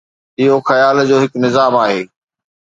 اهو 0.39 0.57
خيال 0.69 0.97
جو 1.09 1.17
هڪ 1.23 1.33
نظام 1.45 1.73
آهي. 1.83 2.01